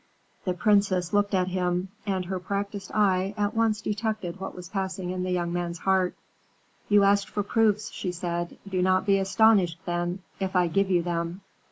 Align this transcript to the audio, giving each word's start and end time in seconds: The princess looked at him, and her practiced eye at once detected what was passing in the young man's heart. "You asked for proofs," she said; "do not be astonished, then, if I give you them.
The 0.45 0.55
princess 0.55 1.13
looked 1.13 1.35
at 1.35 1.49
him, 1.49 1.89
and 2.07 2.25
her 2.25 2.39
practiced 2.39 2.89
eye 2.91 3.35
at 3.37 3.53
once 3.53 3.81
detected 3.83 4.39
what 4.39 4.55
was 4.55 4.67
passing 4.67 5.11
in 5.11 5.21
the 5.21 5.29
young 5.29 5.53
man's 5.53 5.77
heart. 5.77 6.15
"You 6.89 7.03
asked 7.03 7.29
for 7.29 7.43
proofs," 7.43 7.91
she 7.91 8.11
said; 8.11 8.57
"do 8.67 8.81
not 8.81 9.05
be 9.05 9.19
astonished, 9.19 9.77
then, 9.85 10.23
if 10.39 10.55
I 10.55 10.69
give 10.69 10.89
you 10.89 11.03
them. 11.03 11.41